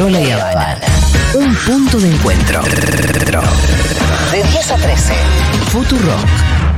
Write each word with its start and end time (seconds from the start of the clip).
Lola 0.00 0.18
y. 0.18 1.36
Un 1.36 1.54
punto 1.56 1.98
de 1.98 2.08
encuentro. 2.08 2.62
De 4.32 4.42
10 4.42 4.70
a 4.70 4.76
13. 4.76 5.12
Futurock. 5.70 6.69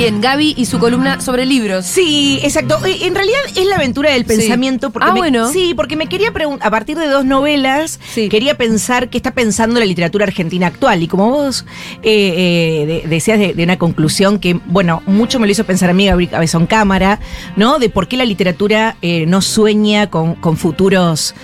Bien, 0.00 0.22
Gaby 0.22 0.54
y 0.56 0.64
su 0.64 0.78
columna 0.78 1.20
sobre 1.20 1.44
libros. 1.44 1.84
Sí, 1.84 2.40
exacto. 2.42 2.78
En 2.86 3.14
realidad 3.14 3.38
es 3.54 3.66
la 3.66 3.76
aventura 3.76 4.10
del 4.12 4.24
pensamiento. 4.24 4.88
Porque 4.88 5.10
Ah, 5.10 5.12
me- 5.12 5.20
bueno. 5.20 5.52
Sí, 5.52 5.74
porque 5.76 5.94
me 5.94 6.06
quería 6.06 6.32
preguntar, 6.32 6.66
a 6.66 6.70
partir 6.70 6.96
de 6.96 7.06
dos 7.06 7.26
novelas, 7.26 8.00
Sí. 8.14 8.30
quería 8.30 8.56
pensar 8.56 9.10
qué 9.10 9.18
está 9.18 9.32
pensando 9.34 9.78
la 9.78 9.84
literatura 9.84 10.24
argentina 10.24 10.68
actual. 10.68 11.02
Y 11.02 11.06
como 11.06 11.28
vos 11.28 11.66
eh, 12.02 12.06
eh, 12.82 12.86
de- 12.86 13.08
decías 13.10 13.38
de, 13.38 13.52
de 13.52 13.62
una 13.62 13.76
conclusión 13.76 14.38
que, 14.38 14.54
bueno, 14.64 15.02
mucho 15.04 15.38
me 15.38 15.46
lo 15.46 15.52
hizo 15.52 15.64
pensar 15.64 15.90
a 15.90 15.92
mí 15.92 16.06
Gabriel 16.06 16.30
Cabezón 16.30 16.64
Cámara, 16.66 17.20
¿no? 17.56 17.78
De 17.78 17.90
por 17.90 18.08
qué 18.08 18.16
la 18.16 18.24
literatura 18.24 18.96
eh, 19.02 19.26
no 19.26 19.42
sueña 19.42 20.08
con, 20.08 20.34
con 20.34 20.56
futuros 20.56 21.34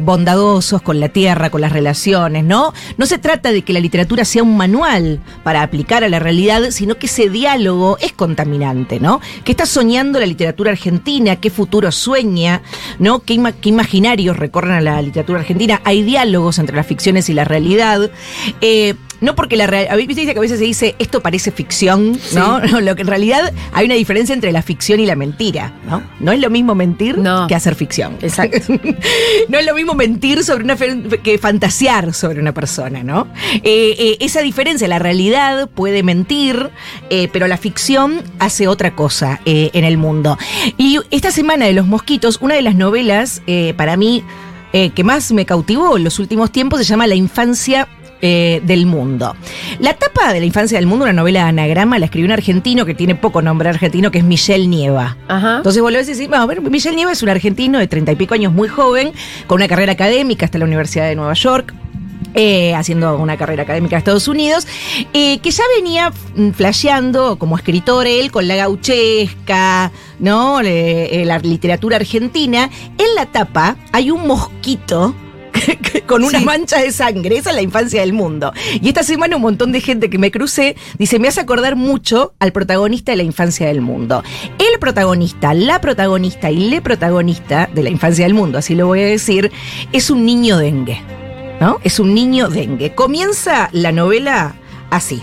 bondadosos 0.00 0.82
con 0.82 1.00
la 1.00 1.08
tierra, 1.08 1.48
con 1.50 1.60
las 1.62 1.72
relaciones, 1.72 2.44
¿no? 2.44 2.74
No 2.98 3.06
se 3.06 3.16
trata 3.18 3.50
de 3.50 3.62
que 3.62 3.72
la 3.72 3.80
literatura 3.80 4.24
sea 4.26 4.42
un 4.42 4.56
manual 4.58 5.20
para 5.42 5.62
aplicar 5.62 6.04
a 6.04 6.08
la 6.10 6.18
realidad, 6.18 6.70
sino 6.70 6.96
que 6.96 7.06
ese 7.06 7.28
diálogo 7.30 7.93
es 8.00 8.12
contaminante, 8.12 9.00
¿no? 9.00 9.20
¿Qué 9.44 9.52
está 9.52 9.66
soñando 9.66 10.18
la 10.20 10.26
literatura 10.26 10.70
argentina? 10.72 11.36
¿Qué 11.36 11.50
futuro 11.50 11.90
sueña? 11.92 12.62
¿No? 12.98 13.20
¿Qué, 13.20 13.34
ima- 13.34 13.52
qué 13.52 13.68
imaginarios 13.68 14.36
recorren 14.36 14.72
a 14.72 14.80
la 14.80 15.00
literatura 15.02 15.40
argentina? 15.40 15.80
Hay 15.84 16.02
diálogos 16.02 16.58
entre 16.58 16.76
las 16.76 16.86
ficciones 16.86 17.28
y 17.28 17.34
la 17.34 17.44
realidad. 17.44 18.10
Eh, 18.60 18.94
no 19.24 19.34
porque 19.34 19.56
la 19.56 19.66
realidad. 19.66 19.96
¿Viste 19.96 20.24
que 20.32 20.38
a 20.38 20.40
veces 20.40 20.58
se 20.58 20.64
dice 20.64 20.94
esto 20.98 21.20
parece 21.20 21.50
ficción? 21.50 22.18
¿no? 22.34 22.60
No, 22.74 22.80
Lo 22.80 22.94
que 22.96 23.02
en 23.02 23.08
realidad 23.08 23.52
hay 23.72 23.86
una 23.86 23.94
diferencia 23.94 24.32
entre 24.34 24.52
la 24.52 24.62
ficción 24.62 25.00
y 25.00 25.06
la 25.06 25.16
mentira, 25.16 25.72
¿no? 25.88 26.02
No 26.20 26.32
es 26.32 26.40
lo 26.40 26.50
mismo 26.50 26.74
mentir 26.74 27.18
No. 27.18 27.46
que 27.46 27.54
hacer 27.54 27.74
ficción. 27.74 28.16
Exacto. 28.20 28.58
no 29.48 29.58
es 29.58 29.66
lo 29.66 29.74
mismo 29.74 29.94
mentir 29.94 30.44
sobre 30.44 30.64
una 30.64 30.76
que 30.76 31.38
fantasear 31.38 32.12
sobre 32.14 32.40
una 32.40 32.52
persona, 32.52 33.02
¿no? 33.02 33.26
Eh, 33.62 33.94
eh, 33.98 34.16
esa 34.20 34.40
diferencia, 34.42 34.88
la 34.88 34.98
realidad 34.98 35.68
puede 35.68 36.02
mentir, 36.02 36.70
eh, 37.10 37.28
pero 37.32 37.46
la 37.46 37.56
ficción 37.56 38.22
hace 38.38 38.68
otra 38.68 38.94
cosa 38.94 39.40
en 39.44 39.84
el 39.84 39.96
mundo. 39.96 40.38
Y 40.78 40.98
esta 41.10 41.30
semana 41.30 41.66
de 41.66 41.72
los 41.72 41.86
mosquitos, 41.86 42.38
una 42.40 42.54
de 42.54 42.62
las 42.62 42.74
novelas 42.74 43.42
para 43.76 43.96
mí 43.96 44.22
eh, 44.76 44.90
que 44.90 45.04
más 45.04 45.30
me 45.30 45.46
cautivó 45.46 45.96
en 45.96 46.02
los 46.02 46.18
últimos 46.18 46.50
tiempos 46.50 46.80
se 46.80 46.84
llama 46.84 47.06
La 47.06 47.14
infancia 47.14 47.86
eh, 48.26 48.62
del 48.64 48.86
mundo. 48.86 49.36
La 49.80 49.92
tapa 49.92 50.32
de 50.32 50.40
La 50.40 50.46
infancia 50.46 50.78
del 50.78 50.86
mundo, 50.86 51.04
una 51.04 51.12
novela 51.12 51.42
de 51.42 51.48
anagrama, 51.50 51.98
la 51.98 52.06
escribió 52.06 52.26
un 52.26 52.32
argentino 52.32 52.86
que 52.86 52.94
tiene 52.94 53.14
poco 53.14 53.42
nombre 53.42 53.68
argentino, 53.68 54.10
que 54.10 54.18
es 54.18 54.24
Michel 54.24 54.70
Nieva. 54.70 55.18
Ajá. 55.28 55.58
Entonces 55.58 55.82
vos 55.82 55.92
lo 55.92 55.98
ves 55.98 56.08
y 56.08 56.12
decís, 56.12 56.28
bueno, 56.28 56.44
a 56.44 56.46
ver, 56.46 56.62
Michel 56.62 56.96
Nieva 56.96 57.12
es 57.12 57.22
un 57.22 57.28
argentino 57.28 57.78
de 57.78 57.86
treinta 57.86 58.12
y 58.12 58.16
pico 58.16 58.32
años 58.32 58.50
muy 58.50 58.68
joven, 58.68 59.12
con 59.46 59.56
una 59.56 59.68
carrera 59.68 59.92
académica 59.92 60.46
hasta 60.46 60.56
la 60.56 60.64
Universidad 60.64 61.06
de 61.06 61.16
Nueva 61.16 61.34
York. 61.34 61.74
eh, 62.34 62.74
haciendo 62.74 63.16
una 63.16 63.36
carrera 63.36 63.62
académica 63.62 63.96
en 63.96 63.98
Estados 63.98 64.28
Unidos, 64.28 64.66
eh, 65.12 65.38
que 65.38 65.50
ya 65.50 65.64
venía 65.76 66.12
flasheando 66.52 67.38
como 67.38 67.56
escritor 67.56 68.06
él 68.06 68.30
con 68.30 68.48
la 68.48 68.56
gauchesca, 68.56 69.92
¿no? 70.18 70.60
Eh, 70.62 71.22
la 71.24 71.38
literatura 71.38 71.96
argentina. 71.96 72.68
En 72.98 73.14
la 73.14 73.26
tapa 73.26 73.76
hay 73.92 74.10
un 74.10 74.26
mosquito 74.26 75.14
con 76.06 76.24
una 76.24 76.38
Sí. 76.38 76.44
mancha 76.44 76.78
de 76.80 76.92
sangre. 76.92 77.36
Esa 77.38 77.50
es 77.50 77.56
la 77.56 77.62
infancia 77.62 78.00
del 78.00 78.12
mundo. 78.12 78.52
Y 78.80 78.88
esta 78.88 79.02
semana 79.02 79.36
un 79.36 79.42
montón 79.42 79.72
de 79.72 79.80
gente 79.80 80.10
que 80.10 80.18
me 80.18 80.30
crucé 80.30 80.76
dice, 80.98 81.18
me 81.18 81.28
hace 81.28 81.40
acordar 81.40 81.76
mucho 81.76 82.34
al 82.38 82.52
protagonista 82.52 83.12
de 83.12 83.16
la 83.16 83.22
infancia 83.22 83.66
del 83.68 83.80
mundo. 83.80 84.22
El 84.58 84.78
protagonista, 84.78 85.54
la 85.54 85.80
protagonista 85.80 86.50
y 86.50 86.68
le 86.70 86.80
protagonista 86.82 87.68
de 87.72 87.82
la 87.82 87.90
infancia 87.90 88.24
del 88.24 88.34
mundo, 88.34 88.58
así 88.58 88.74
lo 88.74 88.86
voy 88.86 89.00
a 89.00 89.06
decir, 89.06 89.50
es 89.92 90.10
un 90.10 90.24
niño 90.26 90.58
dengue. 90.58 91.00
¿No? 91.60 91.78
Es 91.84 92.00
un 92.00 92.14
niño 92.14 92.48
dengue. 92.48 92.94
Comienza 92.94 93.68
la 93.72 93.92
novela 93.92 94.56
así. 94.90 95.22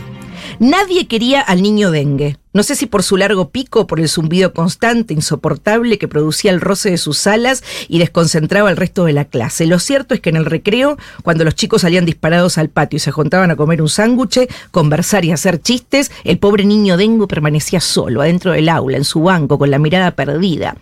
Nadie 0.59 1.05
quería 1.07 1.41
al 1.41 1.61
niño 1.61 1.91
dengue. 1.91 2.37
No 2.53 2.63
sé 2.63 2.75
si 2.75 2.85
por 2.85 3.01
su 3.01 3.15
largo 3.15 3.49
pico 3.49 3.81
o 3.81 3.87
por 3.87 4.01
el 4.01 4.09
zumbido 4.09 4.53
constante, 4.53 5.13
insoportable 5.13 5.97
que 5.97 6.09
producía 6.09 6.51
el 6.51 6.59
roce 6.59 6.91
de 6.91 6.97
sus 6.97 7.25
alas 7.25 7.63
y 7.87 7.99
desconcentraba 7.99 8.67
al 8.67 8.75
resto 8.75 9.05
de 9.05 9.13
la 9.13 9.23
clase. 9.23 9.65
Lo 9.65 9.79
cierto 9.79 10.13
es 10.13 10.19
que 10.19 10.31
en 10.31 10.35
el 10.35 10.43
recreo, 10.43 10.97
cuando 11.23 11.45
los 11.45 11.55
chicos 11.55 11.83
salían 11.83 12.05
disparados 12.05 12.57
al 12.57 12.67
patio 12.67 12.97
y 12.97 12.99
se 12.99 13.11
juntaban 13.11 13.51
a 13.51 13.55
comer 13.55 13.81
un 13.81 13.87
sándwich, 13.87 14.49
conversar 14.71 15.23
y 15.23 15.31
hacer 15.31 15.61
chistes, 15.61 16.11
el 16.25 16.39
pobre 16.39 16.65
niño 16.65 16.97
dengue 16.97 17.25
permanecía 17.25 17.79
solo, 17.79 18.21
adentro 18.21 18.51
del 18.51 18.67
aula, 18.67 18.97
en 18.97 19.05
su 19.05 19.21
banco, 19.21 19.57
con 19.57 19.71
la 19.71 19.79
mirada 19.79 20.11
perdida, 20.11 20.75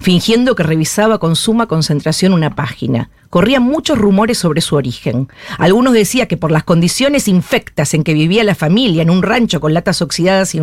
fingiendo 0.00 0.54
que 0.54 0.62
revisaba 0.62 1.18
con 1.18 1.34
suma 1.34 1.66
concentración 1.66 2.32
una 2.32 2.54
página. 2.54 3.10
Corrían 3.30 3.62
muchos 3.62 3.98
rumores 3.98 4.38
sobre 4.38 4.62
su 4.62 4.76
origen. 4.76 5.28
Algunos 5.58 5.92
decían 5.92 6.28
que 6.28 6.38
por 6.38 6.50
las 6.50 6.64
condiciones 6.64 7.28
infectas 7.28 7.92
en 7.92 8.02
que 8.02 8.14
vivía 8.14 8.42
la 8.42 8.54
familia, 8.54 9.02
en 9.02 9.10
un 9.10 9.22
rancho 9.22 9.60
con 9.60 9.74
latas 9.74 10.00
oxidadas 10.00 10.54
y 10.54 10.60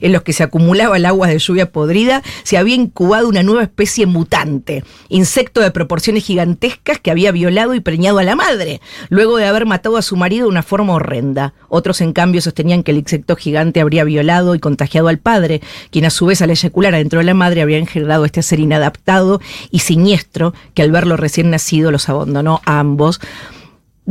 en 0.00 0.12
los 0.12 0.22
que 0.22 0.32
se 0.32 0.42
acumulaba 0.42 0.96
el 0.96 1.06
agua 1.06 1.28
de 1.28 1.38
lluvia 1.38 1.70
podrida, 1.72 2.22
se 2.42 2.58
había 2.58 2.74
incubado 2.74 3.28
una 3.28 3.42
nueva 3.42 3.62
especie 3.62 4.06
mutante, 4.06 4.84
insecto 5.08 5.60
de 5.60 5.70
proporciones 5.70 6.24
gigantescas 6.24 6.98
que 6.98 7.10
había 7.10 7.32
violado 7.32 7.74
y 7.74 7.80
preñado 7.80 8.18
a 8.18 8.24
la 8.24 8.36
madre, 8.36 8.80
luego 9.08 9.36
de 9.36 9.46
haber 9.46 9.66
matado 9.66 9.96
a 9.96 10.02
su 10.02 10.16
marido 10.16 10.46
de 10.46 10.50
una 10.50 10.62
forma 10.62 10.94
horrenda. 10.94 11.54
Otros, 11.68 12.00
en 12.00 12.12
cambio, 12.12 12.40
sostenían 12.40 12.82
que 12.82 12.90
el 12.90 12.98
insecto 12.98 13.36
gigante 13.36 13.80
habría 13.80 14.04
violado 14.04 14.54
y 14.54 14.58
contagiado 14.58 15.08
al 15.08 15.18
padre, 15.18 15.60
quien 15.90 16.04
a 16.04 16.10
su 16.10 16.26
vez 16.26 16.42
al 16.42 16.50
eyacular 16.50 16.94
adentro 16.94 17.20
de 17.20 17.24
la 17.24 17.34
madre 17.34 17.62
habría 17.62 17.78
engendrado 17.78 18.24
este 18.24 18.42
ser 18.42 18.60
inadaptado 18.60 19.40
y 19.70 19.80
siniestro 19.80 20.54
que 20.74 20.82
al 20.82 20.90
verlo 20.90 21.16
recién 21.16 21.50
nacido 21.50 21.90
los 21.90 22.08
abandonó 22.08 22.60
a 22.64 22.80
ambos 22.80 23.20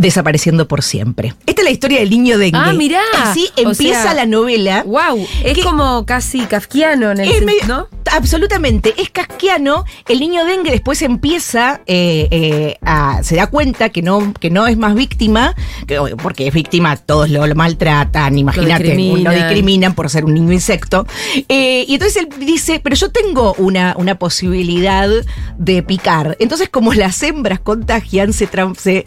desapareciendo 0.02 0.68
por 0.68 0.84
siempre. 0.84 1.34
Esta 1.48 1.62
es 1.62 1.66
la 1.66 1.72
historia 1.72 2.00
del 2.00 2.12
niño 2.12 2.38
dengue. 2.38 2.58
Ah, 2.62 2.72
mirá. 2.74 3.02
Así 3.24 3.50
O 3.58 3.62
empieza 3.72 4.04
sea, 4.04 4.14
la 4.14 4.26
novela. 4.28 4.84
Wow, 4.86 5.26
es 5.44 5.58
como 5.64 6.06
casi 6.06 6.42
kafkiano 6.42 7.12
en 7.12 7.20
el 7.22 7.30
Es 7.30 7.42
sen- 7.42 7.46
medio- 7.46 7.68
¿no? 7.68 7.88
Absolutamente, 8.12 8.94
es 8.98 9.10
casquiano. 9.10 9.84
El 10.08 10.20
niño 10.22 10.46
dengue 10.46 10.72
después 10.72 11.02
empieza 11.02 11.82
eh, 11.88 12.28
eh, 12.32 12.78
a. 12.82 13.22
se 13.24 13.36
da 13.36 13.48
cuenta 13.48 13.90
que 13.90 14.02
no, 14.02 14.34
que 14.40 14.50
no 14.50 14.66
es 14.68 14.78
más 14.78 14.94
víctima, 14.96 15.56
que- 15.88 16.00
porque 16.22 16.48
es 16.48 16.54
víctima, 16.54 16.96
todos 16.96 17.30
lo, 17.30 17.46
lo 17.48 17.56
maltratan, 17.56 18.38
imagínate, 18.38 18.70
lo 18.70 18.94
discriminan. 18.94 19.34
discriminan. 19.36 19.94
por 19.96 20.10
ser 20.10 20.24
un 20.26 20.36
niño 20.36 20.54
insecto. 20.54 21.06
Eh, 21.50 21.86
y 21.88 21.96
entonces 21.96 22.18
él 22.24 22.30
dice: 22.46 22.80
Pero 22.84 22.96
yo 22.96 23.10
tengo 23.12 23.56
una, 23.58 23.94
una 23.98 24.18
posibilidad 24.18 25.10
de 25.58 25.84
picar. 25.84 26.38
Entonces, 26.40 26.70
como 26.70 26.94
las 26.94 27.22
hembras 27.24 27.60
contagian, 27.60 28.32
se, 28.32 28.50
tran- 28.50 28.76
se 28.76 29.06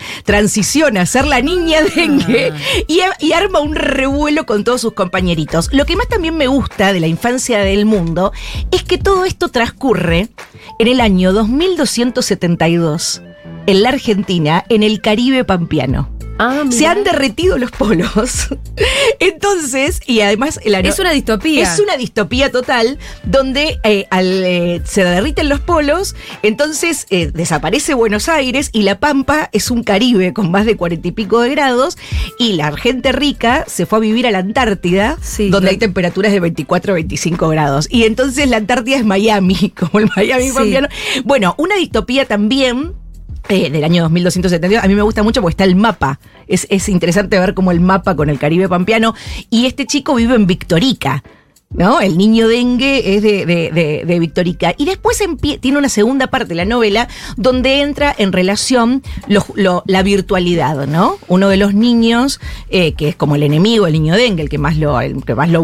a 0.86 1.06
ser 1.06 1.26
la 1.26 1.40
niña 1.40 1.78
dengue 1.94 2.52
y, 2.88 3.00
a- 3.00 3.16
y 3.20 3.32
arma 3.32 3.60
un 3.60 3.74
revuelo 3.74 4.46
con 4.46 4.64
todos 4.64 4.80
sus 4.80 4.92
compañeritos. 4.94 5.68
Lo 5.72 5.84
que 5.86 5.96
más 5.96 6.08
también 6.08 6.36
me 6.36 6.46
gusta 6.46 6.92
de 6.92 7.00
la 7.00 7.06
infancia 7.06 7.58
del 7.60 7.84
mundo 7.86 8.32
es 8.70 8.82
que 8.82 8.98
todo 8.98 9.24
esto 9.24 9.48
transcurre 9.48 10.28
en 10.78 10.88
el 10.88 11.00
año 11.00 11.32
2272 11.32 13.22
en 13.66 13.82
la 13.82 13.90
Argentina, 13.90 14.64
en 14.68 14.82
el 14.82 15.00
Caribe 15.00 15.44
pampeano. 15.44 16.10
Ah, 16.42 16.64
Se 16.70 16.86
han 16.86 17.04
derretido 17.04 17.58
los 17.58 17.70
polos. 17.70 18.48
Entonces, 19.20 20.00
y 20.06 20.20
además 20.22 20.58
Es 20.64 20.98
una 20.98 21.10
distopía. 21.10 21.70
es 21.70 21.78
una 21.78 21.98
distopía 21.98 22.50
total 22.50 22.98
donde 23.24 23.78
eh, 23.84 24.06
al, 24.10 24.26
eh, 24.26 24.80
se 24.84 25.04
derriten 25.04 25.50
los 25.50 25.60
polos, 25.60 26.16
entonces 26.42 27.06
eh, 27.10 27.30
desaparece 27.30 27.92
Buenos 27.92 28.30
Aires 28.30 28.70
y 28.72 28.84
La 28.84 28.98
Pampa 28.98 29.50
es 29.52 29.70
un 29.70 29.82
Caribe 29.82 30.32
con 30.32 30.50
más 30.50 30.64
de 30.64 30.78
cuarenta 30.78 31.08
y 31.08 31.12
pico 31.12 31.40
de 31.42 31.50
grados 31.50 31.98
y 32.38 32.54
la 32.54 32.74
gente 32.74 33.12
rica 33.12 33.64
se 33.66 33.84
fue 33.84 33.98
a 33.98 34.00
vivir 34.00 34.26
a 34.26 34.30
la 34.30 34.38
Antártida 34.38 35.18
Sí, 35.20 35.50
donde 35.50 35.70
hay 35.70 35.76
temperaturas 35.76 36.32
de 36.32 36.40
24 36.40 36.92
a 36.92 36.94
25 36.94 37.48
grados. 37.48 37.86
Y 37.90 38.04
entonces 38.04 38.48
la 38.48 38.56
Antártida 38.56 38.96
es 38.96 39.04
Miami, 39.04 39.74
como 39.78 40.00
el 40.00 40.08
Miami 40.16 40.48
Sí. 40.48 41.22
Bueno, 41.24 41.54
una 41.58 41.76
distopía 41.76 42.24
también 42.24 42.94
eh, 43.50 43.70
del 43.70 43.84
año 43.84 44.02
2272. 44.04 44.82
A 44.84 44.88
mí 44.88 44.94
me 44.94 45.02
gusta 45.02 45.22
mucho 45.22 45.40
porque 45.42 45.52
está 45.52 45.64
el 45.64 45.76
mapa. 45.76 46.18
Es, 46.46 46.66
es 46.70 46.88
interesante 46.88 47.38
ver 47.38 47.54
cómo 47.54 47.70
el 47.72 47.80
mapa 47.80 48.16
con 48.16 48.30
el 48.30 48.38
Caribe 48.38 48.68
pampeano. 48.68 49.14
Y 49.50 49.66
este 49.66 49.86
chico 49.86 50.14
vive 50.14 50.34
en 50.34 50.46
Victorica. 50.46 51.22
¿No? 51.72 52.00
El 52.00 52.18
niño 52.18 52.48
dengue 52.48 53.14
es 53.14 53.22
de, 53.22 53.46
de, 53.46 54.02
de- 54.04 54.18
Victorica. 54.18 54.74
Y 54.76 54.86
después 54.86 55.22
tiene 55.60 55.78
una 55.78 55.88
segunda 55.88 56.26
parte 56.26 56.48
de 56.48 56.54
la 56.56 56.64
novela 56.64 57.06
donde 57.36 57.80
entra 57.80 58.12
en 58.18 58.32
relación 58.32 59.04
la 59.86 60.02
virtualidad, 60.02 60.88
¿no? 60.88 61.18
Uno 61.28 61.48
de 61.48 61.56
los 61.56 61.72
niños, 61.72 62.40
eh, 62.70 62.94
que 62.94 63.10
es 63.10 63.14
como 63.14 63.36
el 63.36 63.44
enemigo, 63.44 63.86
el 63.86 63.92
niño 63.92 64.16
dengue, 64.16 64.42
el 64.42 64.48
que 64.48 64.58
más 64.58 64.78
lo, 64.78 65.00
el 65.00 65.24
que 65.24 65.36
más 65.36 65.48
lo 65.48 65.62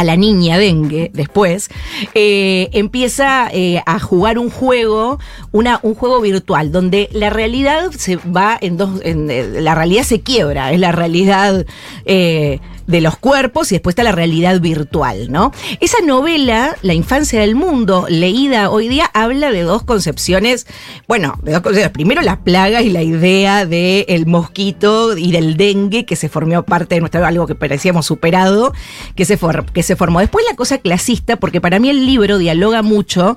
a 0.00 0.04
la 0.04 0.16
niña 0.16 0.56
dengue 0.56 1.10
después, 1.12 1.68
eh, 2.14 2.70
empieza 2.72 3.50
eh, 3.52 3.82
a 3.84 4.00
jugar 4.00 4.38
un 4.38 4.48
juego, 4.48 5.18
una, 5.52 5.78
un 5.82 5.94
juego 5.94 6.22
virtual, 6.22 6.72
donde 6.72 7.10
la 7.12 7.28
realidad 7.28 7.90
se 7.90 8.16
va 8.16 8.56
en 8.58 8.78
dos, 8.78 9.02
eh, 9.04 9.58
la 9.60 9.74
realidad 9.74 10.04
se 10.04 10.22
quiebra, 10.22 10.72
es 10.72 10.80
la 10.80 10.92
realidad 10.92 11.66
de 12.90 13.00
los 13.00 13.16
cuerpos 13.16 13.70
y 13.72 13.76
después 13.76 13.92
está 13.92 14.02
la 14.02 14.12
realidad 14.12 14.60
virtual, 14.60 15.30
¿no? 15.30 15.52
Esa 15.80 16.00
novela, 16.04 16.76
La 16.82 16.94
infancia 16.94 17.40
del 17.40 17.54
mundo, 17.54 18.06
leída 18.08 18.70
hoy 18.70 18.88
día, 18.88 19.10
habla 19.14 19.50
de 19.50 19.62
dos 19.62 19.82
concepciones, 19.84 20.66
bueno, 21.08 21.38
de 21.42 21.52
dos 21.52 21.60
concepciones. 21.62 21.92
Primero 21.92 22.22
las 22.22 22.38
plagas 22.38 22.84
y 22.84 22.90
la 22.90 23.02
idea 23.02 23.64
del 23.66 24.26
mosquito 24.26 25.16
y 25.16 25.32
del 25.32 25.56
dengue 25.56 26.04
que 26.04 26.16
se 26.16 26.28
formó 26.28 26.62
parte 26.64 26.96
de 26.96 27.00
nuestra, 27.00 27.26
algo 27.26 27.46
que 27.46 27.54
parecíamos 27.54 28.06
superado, 28.06 28.72
que 29.14 29.24
se, 29.24 29.36
for- 29.36 29.66
que 29.72 29.82
se 29.82 29.96
formó. 29.96 30.20
Después 30.20 30.44
la 30.50 30.56
cosa 30.56 30.78
clasista, 30.78 31.36
porque 31.36 31.60
para 31.60 31.78
mí 31.78 31.90
el 31.90 32.06
libro 32.06 32.38
dialoga 32.38 32.82
mucho 32.82 33.36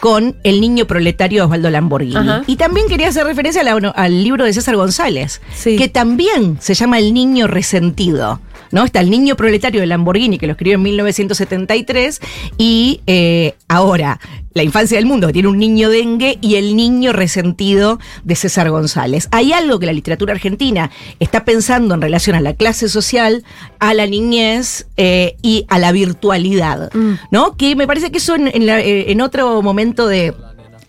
con 0.00 0.36
El 0.44 0.60
niño 0.60 0.86
proletario 0.86 1.40
de 1.42 1.44
Osvaldo 1.46 1.70
Lamborghini. 1.70 2.16
Ajá. 2.16 2.42
Y 2.46 2.54
también 2.56 2.86
quería 2.88 3.08
hacer 3.08 3.26
referencia 3.26 3.62
la- 3.64 3.72
al 3.96 4.22
libro 4.22 4.44
de 4.44 4.52
César 4.52 4.76
González, 4.76 5.40
Sí. 5.54 5.76
que 5.76 5.88
también 5.88 6.58
se 6.60 6.74
llama 6.74 6.98
El 6.98 7.12
niño 7.12 7.46
resentido. 7.48 8.40
¿No? 8.70 8.84
Está 8.84 9.00
el 9.00 9.10
niño 9.10 9.34
proletario 9.36 9.80
de 9.80 9.86
Lamborghini, 9.86 10.38
que 10.38 10.46
lo 10.46 10.52
escribió 10.52 10.74
en 10.76 10.82
1973, 10.82 12.20
y 12.58 13.00
eh, 13.06 13.54
ahora 13.68 14.20
La 14.54 14.62
infancia 14.64 14.96
del 14.98 15.06
mundo, 15.06 15.26
que 15.28 15.32
tiene 15.34 15.48
un 15.48 15.58
niño 15.58 15.88
dengue, 15.88 16.38
y 16.40 16.56
El 16.56 16.74
niño 16.76 17.12
resentido 17.12 17.98
de 18.24 18.34
César 18.34 18.70
González. 18.70 19.28
Hay 19.30 19.52
algo 19.52 19.78
que 19.78 19.86
la 19.86 19.92
literatura 19.92 20.32
argentina 20.34 20.90
está 21.20 21.44
pensando 21.44 21.94
en 21.94 22.00
relación 22.00 22.34
a 22.36 22.40
la 22.40 22.54
clase 22.54 22.88
social, 22.88 23.44
a 23.78 23.94
la 23.94 24.06
niñez 24.06 24.86
eh, 24.96 25.36
y 25.42 25.64
a 25.68 25.78
la 25.78 25.92
virtualidad, 25.92 26.90
¿no? 27.30 27.56
Que 27.56 27.76
me 27.76 27.86
parece 27.86 28.10
que 28.10 28.18
eso 28.18 28.34
en, 28.34 28.48
en 28.48 28.66
la- 28.66 28.80
eh, 28.80 29.12
en 29.12 29.20
otro 29.20 29.62
momento 29.62 30.08
de, 30.08 30.34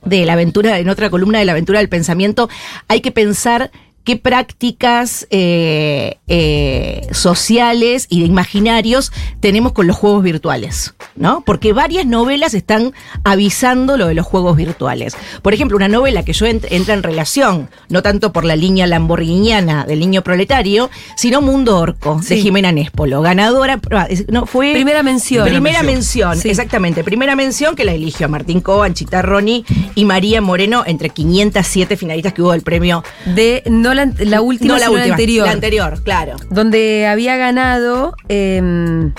de 0.03 0.25
la 0.25 0.33
aventura, 0.33 0.79
en 0.79 0.89
otra 0.89 1.09
columna 1.09 1.39
de 1.39 1.45
la 1.45 1.51
aventura 1.51 1.79
del 1.79 1.89
pensamiento, 1.89 2.49
hay 2.87 3.01
que 3.01 3.11
pensar 3.11 3.71
qué 4.09 4.15
prácticas 4.17 5.27
eh, 5.29 6.17
eh, 6.27 7.07
sociales 7.11 8.07
y 8.09 8.21
de 8.21 8.25
imaginarios 8.25 9.11
tenemos 9.39 9.71
con 9.73 9.85
los 9.85 9.95
juegos 9.95 10.23
virtuales, 10.23 10.95
¿no? 11.15 11.43
Porque 11.45 11.73
varias 11.73 12.07
novelas 12.07 12.55
están 12.55 12.93
avisando 13.23 13.97
lo 13.97 14.07
de 14.07 14.15
los 14.15 14.25
juegos 14.25 14.57
virtuales. 14.57 15.15
Por 15.43 15.53
ejemplo, 15.53 15.77
una 15.77 15.87
novela 15.87 16.23
que 16.23 16.33
yo 16.33 16.47
ent- 16.47 16.65
entra 16.71 16.95
en 16.95 17.03
relación, 17.03 17.69
no 17.89 18.01
tanto 18.01 18.33
por 18.33 18.45
la 18.45 18.55
línea 18.55 18.87
lamborghiniana 18.87 19.85
del 19.85 19.99
niño 19.99 20.23
proletario, 20.23 20.89
sino 21.15 21.41
Mundo 21.41 21.77
Orco, 21.77 22.19
de. 22.27 22.37
Jimena 22.37 22.71
Nespolo, 22.71 23.21
ganadora, 23.21 23.79
ah, 23.91 24.07
no, 24.29 24.47
fue... 24.47 24.73
Primera 24.73 25.03
mención. 25.03 25.47
Primera 25.47 25.83
mención, 25.83 26.35
Sí. 26.35 26.49
exactamente. 26.49 27.03
Primera 27.03 27.35
mención 27.35 27.75
que 27.75 27.85
la 27.85 27.91
eligió 27.93 28.27
Martín 28.27 28.61
Coban, 28.61 28.95
Chita 28.95 29.21
Roni 29.21 29.65
y 29.93 30.05
María 30.05 30.41
Moreno 30.41 30.83
entre 30.87 31.09
507 31.11 31.95
finalistas 31.95 32.33
que 32.33 32.41
hubo 32.41 32.53
del 32.53 32.61
premio. 32.63 33.03
De 33.35 33.61
no 33.69 33.93
la, 34.05 34.11
la 34.25 34.41
última, 34.41 34.73
no 34.73 34.79
la 34.79 34.85
sino 34.85 34.91
última, 34.93 35.07
la 35.07 35.13
anterior. 35.13 35.45
La 35.45 35.51
anterior, 35.53 36.01
claro. 36.03 36.35
donde 36.49 37.07
había 37.07 37.35
ganado. 37.37 38.15
em, 38.27 39.11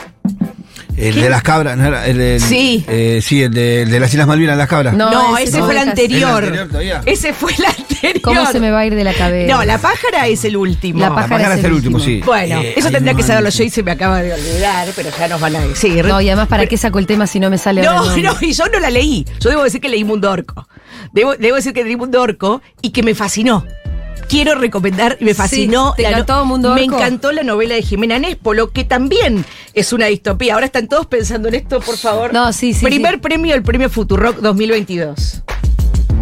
El 0.97 1.15
de 1.15 1.31
las 1.31 1.43
cabras, 1.43 1.79
¿no 1.79 1.87
era? 1.87 2.06
El, 2.06 2.38
Sí. 2.41 2.85
eh, 2.87 3.21
sí, 3.23 3.43
el 3.43 3.55
de, 3.55 3.82
el 3.82 3.91
de 3.91 4.00
las 4.00 4.12
Islas 4.12 4.27
Malvinas, 4.27 4.59
las 4.59 4.69
cabras. 4.69 4.93
No, 4.94 5.11
No, 5.11 5.37
ese 5.38 5.49
ese 5.50 5.59
no 5.59 5.65
fue 5.65 5.75
el 5.75 5.88
anterior. 5.88 6.43
¿El 6.43 6.49
anterior 6.50 6.69
todavía? 6.69 7.00
Ese 7.06 7.32
fue 7.32 7.53
el 7.55 7.65
anterior. 7.65 8.21
¿Cómo 8.23 8.44
se 8.53 8.61
me 8.61 8.71
va 8.71 8.81
a 8.81 8.87
ir 8.87 8.94
de 8.94 9.05
la 9.05 9.15
cabeza? 9.15 9.50
No, 9.55 9.65
la 9.65 9.79
pájara 9.79 10.27
es 10.27 10.44
el 10.44 10.56
último. 10.59 11.00
La 11.00 11.09
La 11.09 11.15
pájara 11.15 11.55
es 11.55 11.59
es 11.61 11.65
el 11.65 11.73
último, 11.73 11.97
último. 11.97 12.17
sí. 12.19 12.23
Bueno, 12.25 12.61
Eh, 12.61 12.75
eso 12.76 12.91
tendría 12.91 13.12
no 13.12 13.17
que 13.17 13.23
saberlo 13.23 13.49
yo 13.50 13.65
y 13.65 13.71
se 13.71 13.83
me 13.83 13.93
acaba 13.93 14.21
de 14.23 14.35
olvidar, 14.35 14.88
pero 14.94 15.09
ya 15.19 15.29
nos 15.29 15.41
van 15.41 15.56
a 15.56 15.61
decir. 15.61 16.05
No, 16.05 16.21
y 16.21 16.29
además, 16.29 16.49
¿para 16.49 16.61
Pero- 16.62 16.71
qué 16.71 16.76
saco 16.76 16.99
el 16.99 17.06
tema 17.06 17.26
si 17.26 17.41
no 17.41 17.49
me 17.50 17.56
sale 17.56 17.83
No, 17.83 18.05
no, 18.17 18.37
y 18.43 18.53
yo 18.53 18.65
no 18.71 18.79
la 18.79 18.91
leí. 18.91 19.25
Yo 19.41 19.49
debo 19.49 19.62
decir 19.65 19.81
que 19.81 19.88
leí 19.88 20.05
Mundo 20.05 20.31
Orco. 20.31 20.67
Debo, 21.12 21.35
debo 21.37 21.56
decir 21.56 21.73
que 21.73 21.83
leí 21.83 21.97
Mundo 21.97 22.21
Orco 22.21 22.61
y 22.83 22.91
que 22.91 23.03
me 23.03 23.15
fascinó. 23.15 23.65
Quiero 24.31 24.55
recomendar, 24.55 25.17
y 25.21 25.25
me 25.25 25.32
Sí, 25.32 25.37
fascinó. 25.37 25.93
¿te 25.97 26.05
la 26.05 26.23
no- 26.25 26.44
Mundo 26.44 26.73
Me 26.75 26.82
Orco? 26.85 26.94
encantó 26.97 27.32
la 27.32 27.43
novela 27.43 27.75
de 27.75 27.82
Jimena 27.82 28.19
Nespolo, 28.21 28.71
que 28.71 28.85
también 28.85 29.44
es 29.75 29.93
una 29.93 30.06
distopía. 30.06 30.55
Ahora 30.55 30.67
están 30.67 30.87
todos 30.87 31.06
pensando 31.06 31.49
en 31.49 31.55
esto, 31.56 31.81
por 31.81 31.97
favor. 31.97 32.32
No, 32.32 32.53
sí, 32.53 32.73
sí, 32.73 32.85
Primer 32.85 33.15
sí. 33.15 33.21
premio, 33.21 33.55
el 33.56 33.62
premio 33.65 33.91
Futurock 33.91 34.37
2022. 34.38 35.43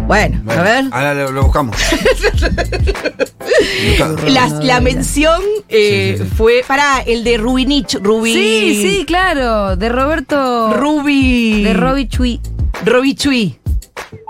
Bueno, 0.07 0.41
Bueno, 0.43 0.61
a 0.61 0.63
ver. 0.63 0.85
Ahora 0.91 1.13
lo, 1.13 1.31
lo 1.31 1.43
buscamos. 1.43 1.75
Busca- 3.85 4.59
La, 4.63 4.79
mención 4.81 5.41
eh, 5.67 6.15
Sí, 6.17 6.23
sí, 6.23 6.29
sí. 6.29 6.35
fue 6.35 6.63
para 6.67 7.01
el 7.01 7.23
de 7.23 7.37
Rubinich, 7.37 7.95
Rubi. 8.01 8.33
Sí, 8.33 8.79
sí, 8.81 9.05
claro. 9.05 9.75
De 9.75 9.87
Roberto. 9.89 10.73
Rubi. 10.73 11.61
De 11.63 11.73
Robbie 11.73 12.07
Chui. 12.07 12.41
Robi 12.85 13.13
Chui. 13.15 13.58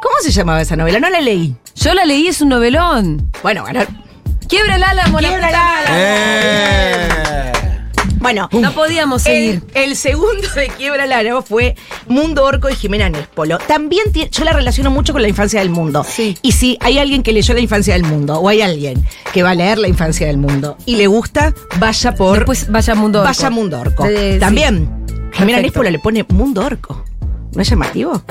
¿Cómo 0.02 0.16
se 0.22 0.32
llamaba 0.32 0.62
esa 0.62 0.76
novela? 0.76 1.00
No 1.00 1.10
la 1.10 1.22
leí. 1.22 1.56
Yo 1.76 1.94
la 1.94 2.06
leí, 2.06 2.28
es 2.28 2.42
un 2.42 2.50
novelón. 2.50 3.30
Bueno, 3.44 3.64
ganó. 3.66 3.82
Quiebra 4.48 4.76
el 4.78 4.84
álamo, 4.84 5.20
la 5.20 5.28
Quiebra 5.30 5.48
el 5.50 5.54
puta 5.56 5.78
álamo. 5.80 5.96
¡Eh! 6.00 7.52
Bueno, 8.22 8.50
No 8.52 8.74
podíamos 8.74 9.22
seguir. 9.24 9.64
el, 9.74 9.84
el 9.92 9.96
segundo 9.96 10.46
de 10.54 10.68
Quiebra 10.68 11.06
el 11.06 11.14
Álamo 11.14 11.42
fue 11.42 11.76
Mundo 12.08 12.44
Orco 12.44 12.68
de 12.68 12.76
Jimena 12.76 13.10
Nespolo. 13.10 13.60
También 13.60 14.12
tie- 14.12 14.30
yo 14.30 14.44
la 14.44 14.52
relaciono 14.52 14.92
mucho 14.92 15.14
con 15.14 15.22
la 15.22 15.30
infancia 15.30 15.62
del 15.62 15.70
mundo. 15.70 16.04
Sí. 16.04 16.38
Y 16.42 16.52
si 16.52 16.78
hay 16.82 16.98
alguien 17.00 17.24
que 17.24 17.32
leyó 17.32 17.54
la 17.54 17.62
infancia 17.62 17.94
del 17.94 18.04
mundo, 18.04 18.38
o 18.40 18.50
hay 18.50 18.62
alguien 18.62 19.06
que 19.34 19.42
va 19.42 19.52
a 19.52 19.56
leer 19.56 19.78
la 19.78 19.88
infancia 19.88 20.28
del 20.28 20.38
mundo 20.38 20.76
y 20.86 20.98
le 20.98 21.08
gusta, 21.08 21.54
vaya 21.78 22.14
por 22.14 22.40
Después 22.40 22.70
vaya 22.70 22.94
Mundo 22.94 23.20
Orco. 23.22 23.30
Vaya 23.30 23.50
Mundo 23.50 23.80
Orco. 23.80 24.06
Sí. 24.06 24.38
También, 24.38 24.90
Jimena 25.08 25.32
Perfecto. 25.32 25.62
Nespolo 25.62 25.90
le 25.90 26.00
pone 26.00 26.26
Mundo 26.28 26.66
Orco. 26.66 27.06
¿No 27.54 27.62
es 27.62 27.70
llamativo? 27.70 28.22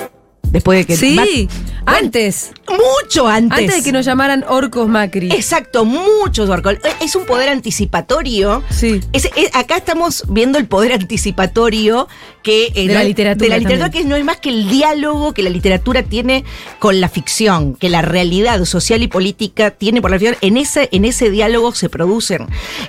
Después 0.51 0.79
de 0.79 0.87
que. 0.87 0.97
Sí, 0.97 1.49
antes. 1.87 2.53
Mucho 2.79 3.27
antes. 3.27 3.59
Antes 3.59 3.77
de 3.77 3.83
que 3.83 3.93
nos 3.93 4.05
llamaran 4.07 4.45
Orcos 4.49 4.89
Macri. 4.89 5.31
Exacto, 5.33 5.85
muchos 5.85 6.49
orcos. 6.49 6.77
Es 7.01 7.17
un 7.17 7.27
poder 7.27 7.49
anticipatorio. 7.49 8.63
Sí. 8.71 9.01
Es- 9.13 9.29
es- 9.37 9.55
acá 9.55 9.77
estamos 9.77 10.25
viendo 10.29 10.59
el 10.59 10.67
poder 10.67 10.93
anticipatorio 10.93 12.09
que 12.43 12.67
eh, 12.75 12.87
De 12.87 12.95
la 12.95 13.05
literatura 13.05 13.45
de 13.45 13.49
la 13.51 13.59
literatura 13.59 13.87
también. 13.91 14.05
que 14.05 14.09
no 14.09 14.17
es 14.17 14.25
más 14.25 14.37
que 14.39 14.49
el 14.51 14.69
diálogo 14.71 15.35
que 15.35 15.43
la 15.43 15.51
literatura 15.51 16.03
tiene 16.03 16.45
con 16.79 17.01
la 17.01 17.09
ficción, 17.09 17.75
que 17.75 17.89
la 17.91 18.01
realidad 18.01 18.65
social 18.65 19.03
y 19.03 19.09
política 19.09 19.71
tiene 19.73 20.01
por 20.01 20.11
la 20.11 20.19
ficción. 20.19 20.37
En 20.41 20.57
ese, 20.57 20.89
en 20.93 21.05
ese 21.05 21.31
diálogo 21.31 21.75
se 21.75 21.89
producen 21.89 22.47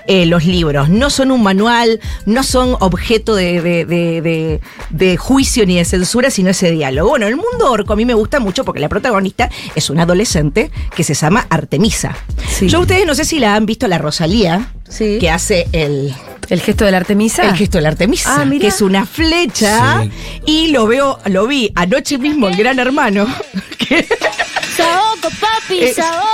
eh, 0.07 0.25
los 0.27 0.45
libros. 0.45 0.89
No 0.89 1.09
son 1.09 1.31
un 1.31 1.41
manual, 1.43 1.99
no 2.25 2.43
son 2.43 2.77
objeto 2.79 3.35
de, 3.35 3.61
de- 3.61 3.85
de- 3.85 4.21
de- 4.21 4.61
de 4.91 5.17
juicio 5.17 5.65
ni 5.65 5.75
de 5.77 5.85
censura, 5.85 6.29
sino 6.29 6.51
ese 6.51 6.71
diálogo. 6.71 7.09
Bueno, 7.09 7.27
el 7.27 7.35
mundo 7.35 7.71
orco 7.71 7.93
a 7.93 7.95
mí 7.95 8.05
me 8.05 8.13
gusta 8.13 8.39
mucho 8.39 8.63
porque 8.63 8.79
la 8.79 8.87
protagonista 8.89 9.49
es 9.79 9.89
una 9.89 10.03
adolescente 10.03 10.69
que 10.95 11.03
se 11.03 11.13
llama 11.15 11.47
Artemisa. 11.49 12.15
Sí. 12.47 12.67
Yo 12.69 12.79
ustedes 12.81 13.05
no 13.05 13.15
sé 13.15 13.25
si 13.25 13.39
la 13.39 13.55
han 13.55 13.65
visto 13.65 13.85
a 13.87 13.89
la 13.89 13.97
Rosalía, 13.97 14.71
Sí. 14.87 15.17
que 15.19 15.29
hace 15.29 15.67
el, 15.71 16.13
El 16.49 16.61
gesto 16.61 16.85
de 16.85 16.91
la 16.91 16.97
Artemisa. 16.97 17.43
el 17.43 17.55
gesto 17.55 17.77
de 17.77 17.81
la 17.83 17.89
Artemisa, 17.89 18.41
Ah, 18.41 18.45
mira. 18.45 18.61
que 18.61 18.67
es 18.67 18.81
una 18.81 19.05
flecha. 19.05 20.03
Sí. 20.03 20.11
Y 20.45 20.67
lo 20.67 20.87
veo, 20.87 21.19
lo 21.25 21.47
vi 21.47 21.71
anoche 21.75 22.17
mismo 22.17 22.47
en 22.47 22.57
Gran 22.57 22.79
Hermano. 22.79 23.27
que- 23.77 24.07
Saoco, 24.77 25.29
papi, 25.39 25.79
Eh, 25.79 25.93
Saoco. 25.93 26.27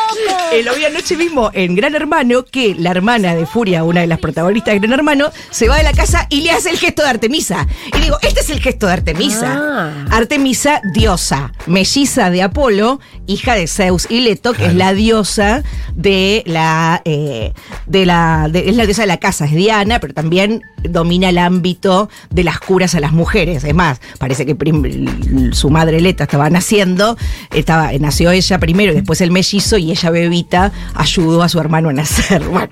Eh, 0.53 0.63
lo 0.63 0.75
vi 0.75 0.85
anoche 0.85 1.15
mismo 1.17 1.49
en 1.53 1.75
Gran 1.75 1.95
Hermano, 1.95 2.45
que 2.45 2.75
la 2.77 2.91
hermana 2.91 3.35
de 3.35 3.45
Furia, 3.45 3.83
una 3.83 4.01
de 4.01 4.07
las 4.07 4.19
protagonistas 4.19 4.73
de 4.73 4.79
Gran 4.79 4.93
Hermano, 4.93 5.29
se 5.51 5.67
va 5.67 5.77
de 5.77 5.83
la 5.83 5.93
casa 5.93 6.27
y 6.29 6.41
le 6.41 6.51
hace 6.51 6.69
el 6.69 6.77
gesto 6.77 7.01
de 7.03 7.09
Artemisa. 7.09 7.67
Y 7.97 8.01
digo, 8.01 8.17
este 8.21 8.41
es 8.41 8.49
el 8.49 8.59
gesto 8.61 8.87
de 8.87 8.93
Artemisa. 8.93 9.53
Ah. 9.57 10.05
Artemisa, 10.11 10.81
diosa, 10.93 11.51
melliza 11.67 12.29
de 12.29 12.41
Apolo, 12.43 12.99
hija 13.27 13.55
de 13.55 13.67
Zeus 13.67 14.07
y 14.09 14.21
Leto, 14.21 14.53
que 14.53 14.65
es 14.67 14.75
la 14.75 14.93
diosa 14.93 15.63
de 15.95 16.43
la, 16.45 17.01
eh, 17.05 17.53
de 17.87 18.05
la, 18.05 18.47
de- 18.51 18.69
es 18.69 18.75
la 18.75 18.85
diosa 18.85 19.01
de 19.03 19.07
la 19.07 19.17
casa, 19.17 19.45
es 19.45 19.51
Diana, 19.51 19.99
pero 19.99 20.13
también 20.13 20.61
domina 20.83 21.29
el 21.29 21.37
ámbito 21.39 22.09
de 22.29 22.43
las 22.43 22.59
curas 22.59 22.93
a 22.95 22.99
las 22.99 23.11
mujeres. 23.11 23.63
Es 23.63 23.73
más, 23.73 23.99
parece 24.19 24.45
que 24.45 24.55
prim- 24.55 25.51
su 25.53 25.69
madre 25.69 25.99
Leta 26.01 26.23
estaba 26.25 26.49
naciendo, 26.49 27.17
estaba, 27.53 27.91
nació 27.99 28.31
ella 28.31 28.59
primero 28.59 28.91
y 28.91 28.95
después 28.95 29.21
el 29.21 29.31
mellizo, 29.31 29.77
y 29.77 29.91
ella 29.91 30.09
bebita 30.21 30.71
ayudó 30.95 31.43
a 31.43 31.49
su 31.49 31.59
hermano 31.59 31.89
a 31.89 31.93
nacer. 31.93 32.43
Bueno, 32.49 32.69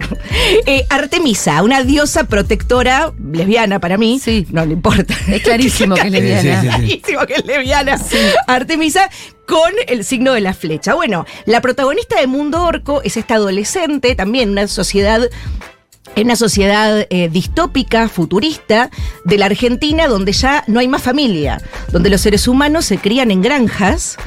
Eh, 0.65 0.85
Artemisa, 0.89 1.61
una 1.63 1.83
diosa 1.83 2.23
protectora 2.25 3.11
lesbiana 3.31 3.79
para 3.79 3.97
mí, 3.97 4.19
Sí. 4.19 4.45
no 4.51 4.65
le 4.65 4.73
importa. 4.73 5.15
Es 5.27 5.41
clarísimo 5.43 5.95
que 5.95 6.07
es 6.07 6.11
lesbiana. 6.11 6.41
Sí, 6.41 6.57
sí, 6.57 6.61
sí. 6.61 6.99
Clarísimo 7.01 7.25
que 7.27 7.33
es 7.35 7.45
lesbiana. 7.45 7.99
Artemisa 8.47 9.09
con 9.47 9.71
el 9.87 10.03
signo 10.05 10.33
de 10.33 10.41
la 10.41 10.53
flecha. 10.53 10.93
Bueno, 10.93 11.25
la 11.45 11.61
protagonista 11.61 12.19
de 12.19 12.27
Mundo 12.27 12.63
Orco 12.63 13.01
es 13.03 13.17
esta 13.17 13.35
adolescente, 13.35 14.15
también 14.15 14.49
una 14.49 14.67
sociedad 14.67 15.21
en 16.15 16.25
una 16.27 16.35
sociedad 16.35 17.07
eh, 17.09 17.27
distópica, 17.31 18.07
futurista, 18.07 18.91
de 19.25 19.37
la 19.39 19.47
Argentina, 19.47 20.05
donde 20.07 20.31
ya 20.31 20.63
no 20.67 20.79
hay 20.79 20.87
más 20.87 21.01
familia, 21.01 21.59
donde 21.91 22.11
los 22.11 22.21
seres 22.21 22.47
humanos 22.47 22.85
se 22.85 22.99
crían 22.99 23.31
en 23.31 23.41
granjas. 23.41 24.17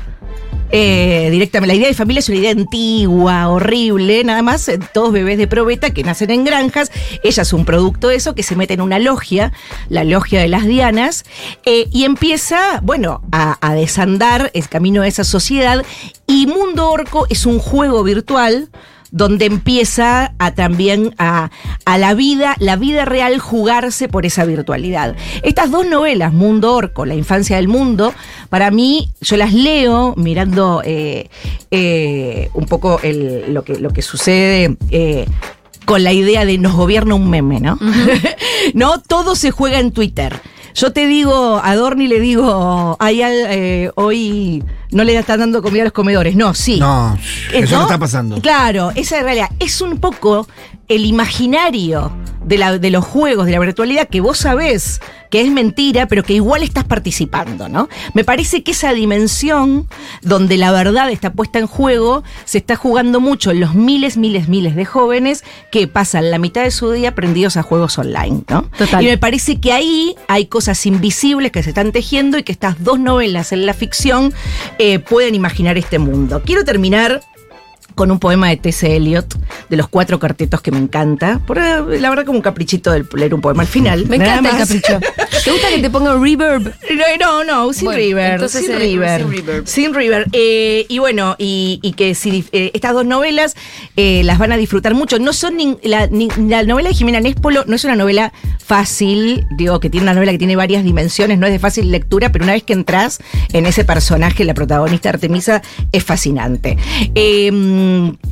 Eh, 0.71 1.29
directamente, 1.31 1.73
la 1.73 1.79
idea 1.79 1.89
de 1.89 1.95
familia 1.95 2.21
es 2.21 2.29
una 2.29 2.39
idea 2.39 2.51
antigua, 2.51 3.49
horrible, 3.49 4.25
nada 4.25 4.43
más, 4.43 4.69
eh, 4.69 4.79
todos 4.93 5.13
bebés 5.13 5.39
de 5.39 5.47
probeta 5.47 5.91
que 5.91 6.03
nacen 6.03 6.31
en 6.31 6.45
granjas. 6.45 6.91
Ella 7.23 7.43
es 7.43 7.53
un 7.53 7.65
producto 7.65 8.09
de 8.09 8.17
eso, 8.17 8.35
que 8.35 8.43
se 8.43 8.57
mete 8.57 8.75
en 8.75 8.81
una 8.81 8.99
logia, 8.99 9.53
la 9.89 10.05
logia 10.05 10.41
de 10.41 10.49
las 10.49 10.65
Dianas, 10.65 11.25
eh, 11.65 11.87
y 11.93 12.05
empieza, 12.05 12.81
bueno, 12.83 13.23
a, 13.33 13.59
a 13.61 13.75
desandar 13.75 14.51
el 14.55 14.69
camino 14.69 15.03
de 15.03 15.09
esa 15.09 15.25
sociedad. 15.25 15.85
Y 16.27 16.47
Mundo 16.47 16.91
Orco 16.91 17.27
es 17.31 17.47
un 17.47 17.59
juego 17.59 18.03
virtual 18.03 18.69
donde 19.11 19.47
empieza 19.47 20.35
a 20.39 20.55
también 20.55 21.15
a, 21.19 21.51
a 21.85 21.99
la 21.99 22.15
vida, 22.15 22.57
la 22.59 22.77
vida 22.77 23.05
real 23.05 23.39
jugarse 23.39 24.09
por 24.09 24.27
esa 24.27 24.45
virtualidad. 24.45 25.15
Estas 25.43 25.71
dos 25.71 25.87
novelas, 25.87 26.33
Mundo 26.33 26.75
Orco, 26.75 27.05
La 27.07 27.15
infancia 27.15 27.57
del 27.57 27.69
mundo, 27.69 28.13
para 28.51 28.71
mí, 28.71 29.11
yo 29.21 29.37
las 29.37 29.53
leo 29.55 30.15
mirando 30.17 30.83
eh, 30.85 31.29
eh, 31.71 32.51
un 32.55 32.67
poco 32.67 33.01
el- 33.03 33.53
lo, 33.55 33.65
que, 33.65 33.79
lo 33.79 33.91
que 33.91 34.03
sucede. 34.03 34.77
eh, 34.91 35.27
con 35.85 36.03
la 36.03 36.13
idea 36.13 36.45
de 36.45 36.59
nos 36.59 36.75
gobierna 36.75 37.15
un 37.15 37.31
meme, 37.31 37.61
¿no? 37.61 37.79
no, 38.75 39.01
todo 39.03 39.37
se 39.37 39.53
juega 39.53 39.79
en 39.79 39.93
Twitter. 39.93 40.35
Yo 40.75 40.93
te 40.93 41.07
digo, 41.07 41.61
a 41.63 41.77
Dorni 41.77 42.09
le 42.09 42.19
digo, 42.19 42.97
ay, 42.99 43.23
al- 43.23 43.47
eh, 43.49 43.91
hoy 43.95 44.65
no 44.91 45.05
le 45.05 45.17
están 45.19 45.41
dando 45.41 45.63
comida 45.63 45.83
a 45.83 45.85
los 45.87 45.93
comedores. 45.93 46.37
No, 46.37 46.55
sí. 46.55 46.79
No, 46.79 47.19
Eh, 47.53 47.61
eso 47.61 47.73
no 47.75 47.79
¿no? 47.79 47.87
está 47.87 47.99
pasando. 47.99 48.41
Claro, 48.41 48.91
esa 48.95 49.17
es 49.17 49.23
la 49.23 49.23
realidad. 49.23 49.51
Es 49.59 49.81
un 49.81 49.99
poco 49.99 50.47
el 50.89 51.05
imaginario 51.05 52.13
de, 52.45 52.59
la, 52.59 52.79
de 52.79 52.91
los 52.91 53.05
juegos, 53.05 53.47
de 53.47 53.53
la 53.53 53.59
virtualidad, 53.59 54.09
que 54.09 54.21
vos 54.21 54.39
sabés 54.39 55.01
que 55.31 55.41
es 55.41 55.51
mentira, 55.51 56.07
pero 56.07 56.23
que 56.23 56.35
igual 56.35 56.63
estás 56.63 56.85
participando, 56.85 57.69
¿no? 57.69 57.89
Me 58.15 58.23
parece 58.23 58.63
que 58.63 58.71
esa 58.71 58.93
dimensión 58.93 59.89
donde 60.23 60.57
la 60.57 60.71
verdad 60.71 61.11
está 61.11 61.33
puesta 61.33 61.59
en 61.59 61.67
juego, 61.67 62.23
se 62.45 62.59
está 62.59 62.77
jugando 62.77 63.19
mucho 63.19 63.51
en 63.51 63.59
los 63.59 63.75
miles, 63.75 64.17
miles, 64.17 64.47
miles 64.49 64.77
de 64.77 64.85
jóvenes 64.85 65.43
que 65.73 65.89
pasan 65.89 66.31
la 66.31 66.39
mitad 66.39 66.63
de 66.63 66.71
su 66.71 66.93
día 66.93 67.17
prendidos 67.17 67.57
a 67.57 67.65
juegos 67.65 67.99
online, 67.99 68.43
¿no? 68.49 68.71
Total. 68.79 69.03
Y 69.03 69.09
me 69.09 69.19
parece 69.19 69.61
que 69.61 69.73
ahí 69.73 70.15
hay 70.29 70.47
cosas 70.47 70.87
invisibles 70.87 71.51
que 71.51 71.65
se 71.65 71.71
están 71.71 71.91
tejiendo 71.91 72.39
y 72.39 72.45
que 72.45 72.53
estas 72.53 72.85
dos 72.85 73.01
novelas 73.01 73.51
en 73.51 73.67
la 73.67 73.75
ficción 73.75 74.33
eh, 74.79 74.99
pueden 74.99 75.35
imaginar 75.35 75.79
este 75.79 75.99
mundo. 75.99 76.43
Quiero 76.45 76.65
terminar 76.65 77.23
con 77.97 78.13
un 78.13 78.21
poema 78.21 78.51
de 78.51 78.57
T.C. 78.59 78.95
Eliot, 78.97 79.27
de 79.69 79.77
los 79.77 79.89
cuatro 79.89 80.21
cartetos 80.21 80.61
que 80.61 80.71
me 80.71 80.79
encanta. 80.79 81.41
Por, 81.45 81.59
eh, 81.59 81.99
la 81.99 82.11
verdad, 82.11 82.25
como 82.27 82.39
un 82.39 82.43
caprichito 82.43 82.93
de 82.93 83.05
leer 83.15 83.35
un 83.35 83.41
poema 83.41 83.63
al 83.63 83.69
final. 83.69 84.07
Me 84.07 84.17
encanta 84.17 84.51
el 84.51 84.57
capricho. 84.59 85.01
¿Te 85.45 85.51
gusta 85.51 85.69
que 85.75 85.79
te 85.81 85.91
ponga 85.91 86.15
reverb? 86.17 86.73
No, 87.19 87.45
no, 87.45 87.45
no, 87.67 87.73
sin 87.73 87.87
Bueno, 87.87 87.99
River. 87.99 88.33
entonces 88.35 88.63
sin 88.67 88.75
el- 88.75 88.81
River. 88.81 89.21
sin 89.23 89.31
River. 89.31 89.63
Sin 89.67 89.95
River. 89.95 90.27
Eh, 90.33 90.87
y 90.89 90.99
bueno, 90.99 91.35
y, 91.39 91.79
y 91.83 91.93
que 91.95 92.15
si 92.15 92.45
eh, 92.53 92.71
estas 92.75 92.93
dos 92.93 93.05
novelas 93.07 93.55
eh, 93.97 94.23
las 94.25 94.39
van 94.39 94.53
a 94.53 94.57
disfrutar 94.57 94.95
mucho. 94.95 95.19
No 95.19 95.33
son 95.33 95.57
la, 95.83 96.07
ni- 96.09 96.29
la 96.49 96.63
novela 96.65 96.91
de 96.91 96.95
Jimena 96.95 97.21
Nespolo 97.21 97.65
no 97.67 97.75
es 97.77 97.85
una 97.85 97.97
novela 97.97 98.33
fácil, 98.65 99.47
digo, 99.57 99.81
que 99.81 99.89
tiene 99.89 100.05
una 100.05 100.15
novela 100.15 100.33
que 100.33 100.39
tiene 100.39 100.57
varias 100.57 100.85
dimensiones, 100.85 101.39
no 101.39 101.47
es 101.47 101.53
de 101.53 101.59
fácil 101.59 101.91
lectura, 101.91 102.31
pero 102.33 102.45
una 102.45 102.53
vez 102.53 102.63
que 102.65 102.73
entras 102.75 103.21
en 103.53 103.65
ese 103.65 103.85
personaje, 103.85 104.45
la 104.45 104.55
protagonista 104.55 105.09
Artemisa, 105.09 105.63
es 105.93 106.03
fascinante. 106.05 106.77
Eh, 107.15 107.51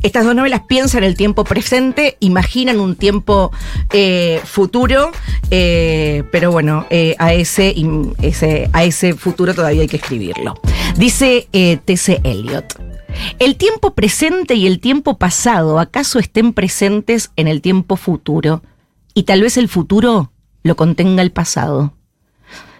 estas 0.03 0.25
dos 0.25 0.35
novelas 0.35 0.61
piensan 0.67 1.03
el 1.03 1.15
tiempo 1.15 1.43
presente, 1.43 2.17
imaginan 2.19 2.79
un 2.79 2.95
tiempo 2.95 3.51
eh, 3.91 4.41
futuro, 4.43 5.11
eh, 5.51 6.23
pero 6.31 6.51
bueno, 6.51 6.85
eh, 6.89 7.15
a, 7.19 7.33
ese, 7.33 7.75
a 8.73 8.83
ese 8.83 9.13
futuro 9.13 9.53
todavía 9.53 9.81
hay 9.81 9.87
que 9.87 9.97
escribirlo. 9.97 10.59
Dice 10.97 11.47
T.C. 11.51 12.21
Eliot. 12.23 12.79
El 13.39 13.55
tiempo 13.55 13.93
presente 13.93 14.55
y 14.55 14.67
el 14.67 14.79
tiempo 14.79 15.17
pasado 15.17 15.79
acaso 15.79 16.19
estén 16.19 16.53
presentes 16.53 17.31
en 17.35 17.47
el 17.47 17.61
tiempo 17.61 17.95
futuro 17.95 18.61
y 19.13 19.23
tal 19.23 19.41
vez 19.41 19.57
el 19.57 19.69
futuro 19.69 20.31
lo 20.63 20.75
contenga 20.75 21.21
el 21.21 21.31
pasado. 21.31 21.93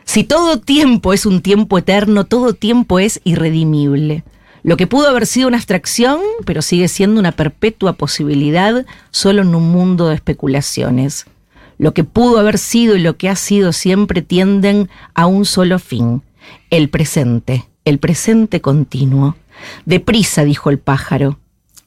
Si 0.04 0.24
todo 0.24 0.60
tiempo 0.60 1.14
es 1.14 1.26
un 1.26 1.42
tiempo 1.42 1.78
eterno, 1.78 2.26
todo 2.26 2.54
tiempo 2.54 3.00
es 3.00 3.22
irredimible. 3.24 4.24
Lo 4.66 4.78
que 4.78 4.88
pudo 4.88 5.10
haber 5.10 5.28
sido 5.28 5.48
una 5.48 5.58
abstracción, 5.58 6.20
pero 6.44 6.64
sigue 6.64 6.88
siendo 6.88 7.20
una 7.20 7.34
perpetua 7.34 7.94
posibilidad 7.94 8.84
solo 9.12 9.44
en 9.44 9.54
un 9.54 9.70
mundo 9.70 10.08
de 10.08 10.16
especulaciones. 10.16 11.28
Lo 11.78 11.94
que 11.94 12.04
pudo 12.04 12.40
haber 12.40 12.58
sido 12.58 12.96
y 12.96 13.00
lo 13.00 13.16
que 13.16 13.30
ha 13.30 13.36
sido 13.36 13.74
siempre 13.74 14.24
tienden 14.24 14.90
a 15.14 15.28
un 15.28 15.46
solo 15.46 15.78
fin, 15.78 16.24
el 16.72 16.90
presente, 16.90 17.68
el 17.86 18.00
presente 18.00 18.60
continuo. 18.60 19.36
Deprisa, 19.86 20.44
dijo 20.44 20.72
el 20.72 20.80
pájaro. 20.80 21.38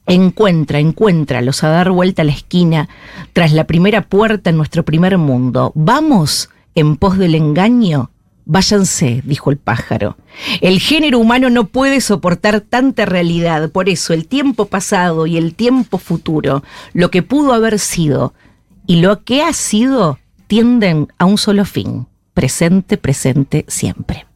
Encuentra, 0.06 0.78
encuéntralos 0.78 1.64
a 1.64 1.70
dar 1.70 1.90
vuelta 1.90 2.22
a 2.22 2.26
la 2.26 2.32
esquina, 2.32 2.88
tras 3.32 3.52
la 3.52 3.64
primera 3.64 4.02
puerta 4.02 4.50
en 4.50 4.56
nuestro 4.56 4.84
primer 4.84 5.18
mundo. 5.18 5.72
Vamos 5.74 6.48
en 6.76 6.94
pos 6.94 7.18
del 7.18 7.34
engaño. 7.34 8.12
Váyanse, 8.50 9.20
dijo 9.26 9.50
el 9.50 9.58
pájaro. 9.58 10.16
El 10.62 10.80
género 10.80 11.18
humano 11.18 11.50
no 11.50 11.66
puede 11.66 12.00
soportar 12.00 12.62
tanta 12.62 13.04
realidad, 13.04 13.70
por 13.70 13.90
eso 13.90 14.14
el 14.14 14.26
tiempo 14.26 14.64
pasado 14.64 15.26
y 15.26 15.36
el 15.36 15.54
tiempo 15.54 15.98
futuro, 15.98 16.64
lo 16.94 17.10
que 17.10 17.22
pudo 17.22 17.52
haber 17.52 17.78
sido 17.78 18.32
y 18.86 19.02
lo 19.02 19.22
que 19.22 19.42
ha 19.42 19.52
sido, 19.52 20.18
tienden 20.46 21.08
a 21.18 21.26
un 21.26 21.36
solo 21.36 21.66
fin, 21.66 22.06
presente, 22.32 22.96
presente, 22.96 23.66
siempre. 23.68 24.27